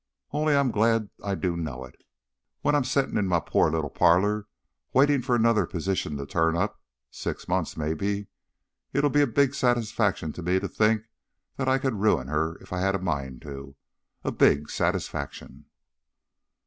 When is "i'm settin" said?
2.73-3.19